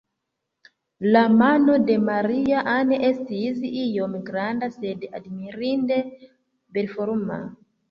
La 1.15 1.21
mano 1.41 1.75
de 1.89 1.97
Maria-Ann 2.05 2.95
estis 3.11 3.61
iom 3.83 4.17
granda, 4.31 4.73
sed 4.79 5.07
admirinde 5.21 6.03
belforma. 6.81 7.43